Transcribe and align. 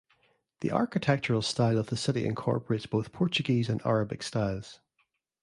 The 0.61 0.71
architectural 0.71 1.43
style 1.43 1.77
of 1.77 1.91
the 1.91 1.95
city 1.95 2.25
incorporates 2.25 2.87
both 2.87 3.11
Portuguese 3.11 3.69
and 3.69 3.85
Arabic 3.85 4.23
styles. 4.23 4.79